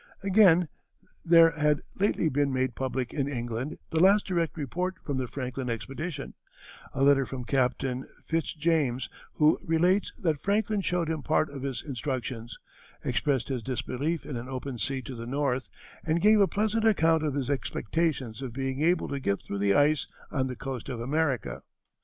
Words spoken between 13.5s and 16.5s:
disbelief in an open sea to the north, and gave "a